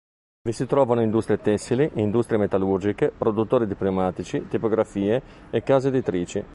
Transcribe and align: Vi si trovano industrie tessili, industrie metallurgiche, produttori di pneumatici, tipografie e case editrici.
Vi 0.41 0.51
si 0.51 0.65
trovano 0.65 1.03
industrie 1.03 1.37
tessili, 1.37 1.87
industrie 1.97 2.39
metallurgiche, 2.39 3.11
produttori 3.15 3.67
di 3.67 3.75
pneumatici, 3.75 4.47
tipografie 4.47 5.21
e 5.51 5.61
case 5.61 5.89
editrici. 5.89 6.43